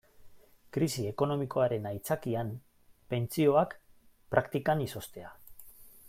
[0.75, 2.49] Krisi ekonomikoaren aitzakian
[3.13, 3.75] pentsioak
[4.37, 5.35] praktikan izoztea.